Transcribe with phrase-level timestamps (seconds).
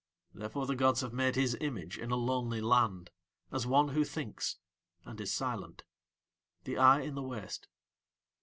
[0.33, 3.11] Therefore the gods have made his image in a lonely land
[3.51, 4.57] as one who thinks
[5.05, 5.83] and is silent
[6.63, 7.67] the eye in the waste.